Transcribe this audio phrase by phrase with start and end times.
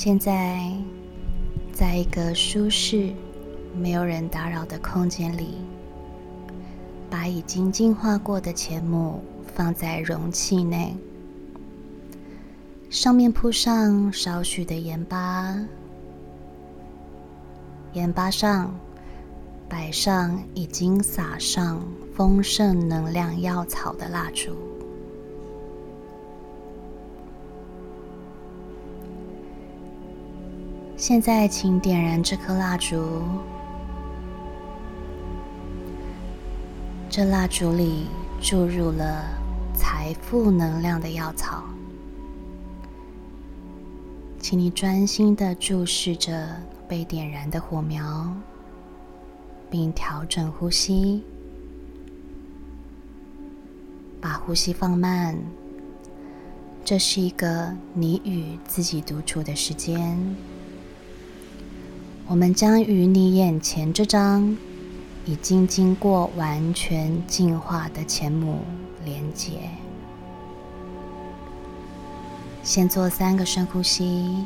[0.00, 0.72] 现在，
[1.72, 3.12] 在一个舒适、
[3.76, 5.56] 没有人打扰的空间里，
[7.10, 9.20] 把已经净化过的钱母
[9.56, 10.94] 放在容器内，
[12.88, 15.58] 上面铺上少许的盐巴，
[17.92, 18.72] 盐巴上
[19.68, 21.82] 摆上已经撒上
[22.14, 24.77] 丰盛能量药草的蜡烛。
[30.98, 33.22] 现在，请点燃这颗蜡烛。
[37.08, 38.08] 这蜡烛里
[38.42, 39.24] 注入了
[39.72, 41.62] 财富能量的药草，
[44.40, 46.48] 请你专心的注视着
[46.88, 48.28] 被点燃的火苗，
[49.70, 51.22] 并调整呼吸，
[54.20, 55.38] 把呼吸放慢。
[56.84, 60.18] 这是一个你与自己独处的时间。
[62.30, 64.54] 我们将与你眼前这张
[65.24, 68.58] 已经经过完全净化的前母
[69.02, 69.52] 连接。
[72.62, 74.44] 先做三个深呼吸，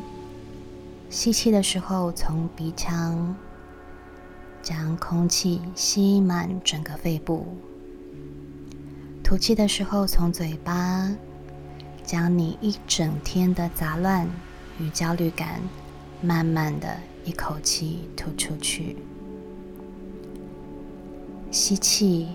[1.10, 3.34] 吸气的时候从鼻腔
[4.62, 7.48] 将空气吸满整个肺部，
[9.24, 11.10] 吐气的时候从嘴巴
[12.04, 14.30] 将你一整天的杂乱
[14.78, 15.60] 与焦虑感
[16.20, 16.96] 慢慢的。
[17.24, 18.96] 一口气吐出去，
[21.52, 22.26] 吸气，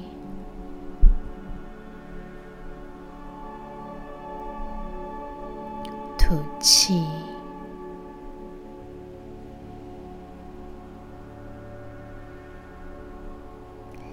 [6.18, 7.04] 吐气，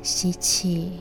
[0.03, 0.93] 吸气，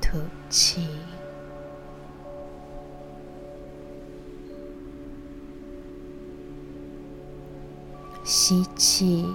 [0.00, 0.16] 吐
[0.48, 0.85] 气。
[8.76, 9.26] 气，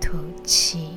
[0.00, 0.90] 吐气。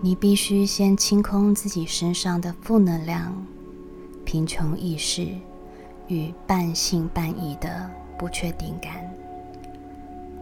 [0.00, 3.34] 你必须先清空自己身上的负能量、
[4.24, 5.26] 贫穷意识
[6.06, 9.17] 与半信半疑的不确定感。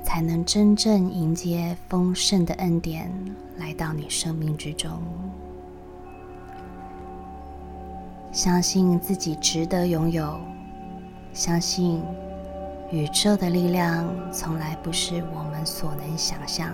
[0.07, 3.11] 才能真正迎接丰盛的恩典
[3.59, 5.03] 来到你生命之中。
[8.31, 10.39] 相信自己值得拥有，
[11.33, 12.01] 相信
[12.93, 16.73] 宇宙的力量从来不是我们所能想象。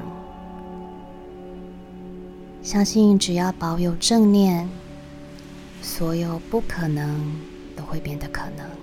[2.62, 4.69] 相信只要保有正念，
[5.81, 7.34] 所有不可能
[7.75, 8.81] 都会变得可能。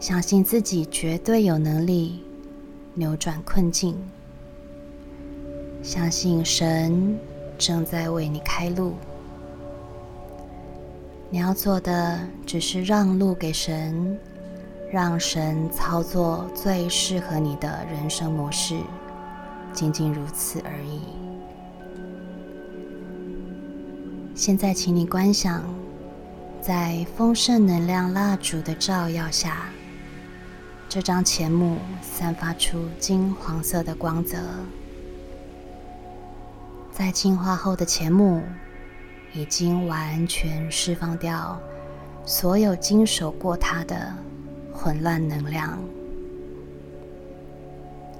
[0.00, 2.24] 相信自己绝对有能力
[2.94, 3.94] 扭转困境，
[5.82, 7.18] 相信神
[7.58, 8.94] 正在为你开路。
[11.28, 14.18] 你要做的只是让路给神，
[14.90, 18.80] 让神操作最适合你的人生模式，
[19.70, 21.00] 仅仅如此而已。
[24.34, 25.62] 现在，请你观想，
[26.62, 29.66] 在丰盛能量蜡烛的照耀下。
[30.90, 34.38] 这张钱母散发出金黄色的光泽，
[36.90, 38.42] 在净化后的钱母
[39.32, 41.56] 已经完全释放掉
[42.26, 44.12] 所有经手过它的
[44.72, 45.78] 混乱能量。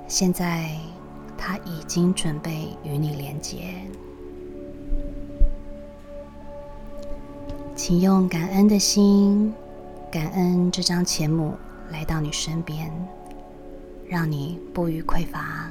[0.06, 0.78] 现在，
[1.37, 3.75] 它已经准备与你连接，
[7.75, 9.52] 请用感恩的心
[10.08, 11.58] 感恩这张钱母。
[11.91, 12.91] 来到你身边，
[14.09, 15.71] 让你不予匮乏，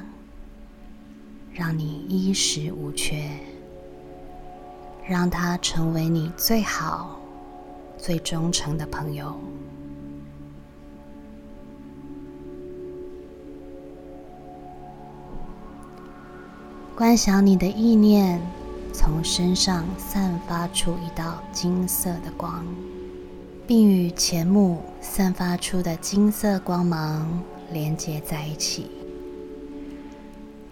[1.52, 3.30] 让你衣食无缺，
[5.06, 7.18] 让他成为你最好、
[7.98, 9.34] 最忠诚的朋友。
[16.94, 18.38] 观想你的意念
[18.92, 22.62] 从身上散发出一道金色的光。
[23.70, 27.40] 并与前目散发出的金色光芒
[27.72, 28.90] 连接在一起。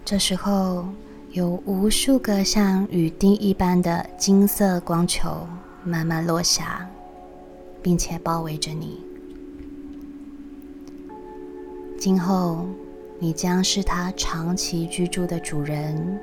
[0.03, 0.83] 这时候，
[1.31, 5.47] 有无数个像雨滴一般的金色光球
[5.81, 6.85] 慢慢落下，
[7.81, 8.99] 并且包围着你。
[11.97, 12.65] 今后，
[13.17, 16.19] 你将是他长期居住的主人。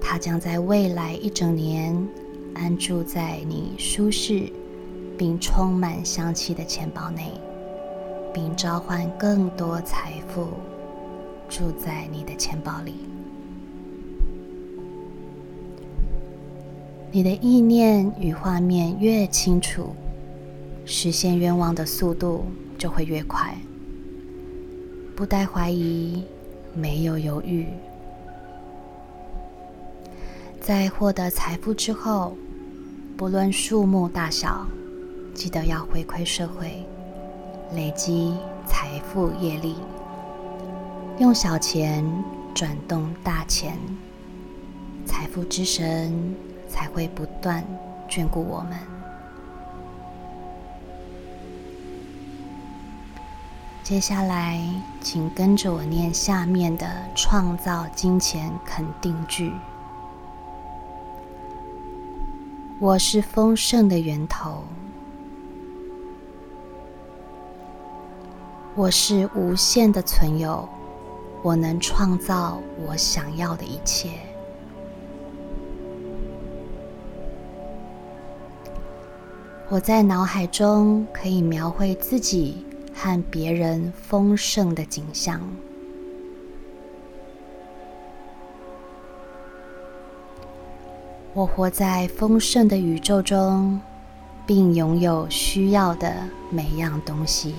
[0.00, 1.96] 他将在未来一整年
[2.54, 4.50] 安住在你舒适。
[5.16, 7.32] 并充满香气的钱包内，
[8.32, 10.48] 并召唤更多财富
[11.48, 12.94] 住在你的钱包里。
[17.12, 19.94] 你的意念与画面越清楚，
[20.84, 22.44] 实现愿望的速度
[22.76, 23.56] 就会越快。
[25.14, 26.24] 不带怀疑，
[26.74, 27.68] 没有犹豫。
[30.60, 32.36] 在获得财富之后，
[33.16, 34.66] 不论数目大小，
[35.34, 36.86] 记得要回馈社会，
[37.72, 38.34] 累积
[38.66, 39.74] 财富业力，
[41.18, 42.04] 用小钱
[42.54, 43.76] 转动大钱，
[45.04, 46.34] 财富之神
[46.68, 47.64] 才会不断
[48.08, 48.78] 眷顾我们。
[53.82, 54.64] 接下来，
[55.00, 59.52] 请跟着我念下面的创造金钱肯定句：
[62.78, 64.64] 我是丰盛的源头，
[68.76, 70.68] 我是无限的存有，
[71.42, 74.10] 我能创造我想要的一切。
[79.68, 82.64] 我在脑海中可以描绘自己。
[82.96, 85.40] 和别人丰盛的景象。
[91.32, 93.80] 我活在丰盛的宇宙中，
[94.46, 96.14] 并拥有需要的
[96.50, 97.56] 每样东西。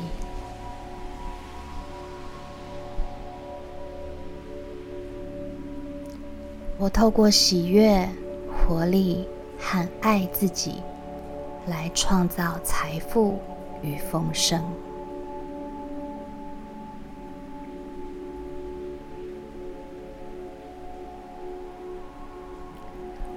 [6.78, 8.08] 我透过喜悦、
[8.52, 9.26] 活力
[9.58, 10.74] 和爱自己，
[11.68, 13.40] 来创造财富
[13.82, 14.62] 与丰盛。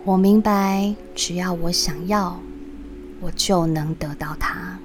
[0.04, 2.36] 我明白，只要我想要，
[3.20, 4.76] 我就能得到它。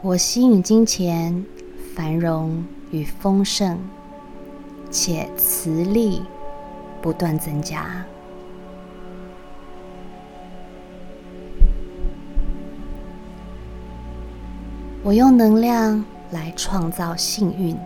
[0.00, 1.44] 我吸引金钱、
[1.94, 3.78] 繁荣与丰盛，
[4.90, 6.22] 且磁力
[7.00, 8.04] 不断增加。
[15.02, 17.76] 我用能量来创造幸运。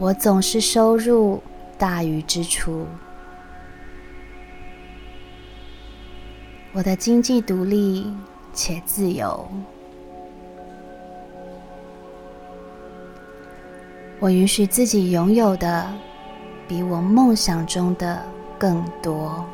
[0.00, 1.42] 我总是收入
[1.78, 2.86] 大于支出，
[6.72, 8.12] 我的经济独立
[8.60, 9.48] 且自由，
[14.18, 15.86] 我允许自己拥有的
[16.66, 18.20] 比我梦想中的
[18.58, 19.44] 更多，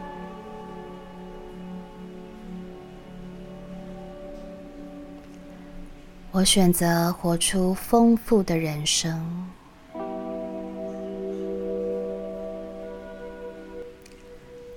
[6.33, 9.23] 我选择活出丰富的人生。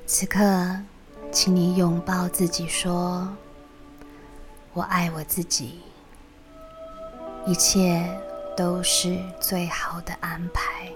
[0.05, 0.81] 此刻，
[1.31, 3.25] 请你拥抱自己，说
[4.77, 5.79] ：“我爱我自己，
[7.47, 8.07] 一切
[8.55, 10.91] 都是最好的安排。”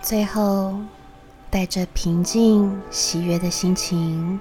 [0.00, 0.74] 最后，
[1.50, 4.40] 带着平静、喜悦的心情，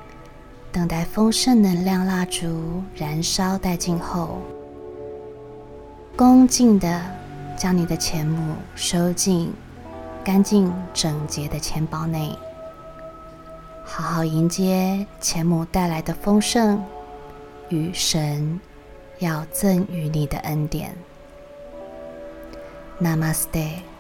[0.72, 4.40] 等待丰盛能量蜡烛燃烧殆尽后，
[6.16, 7.02] 恭敬的。
[7.58, 9.54] 将你的钱母收进
[10.26, 12.38] 干净整洁的钱包内，
[13.88, 16.84] 好好迎接钱母带来的丰盛
[17.70, 18.60] 与神
[19.20, 20.94] 要赠予你的恩典。
[23.00, 23.95] Namaste。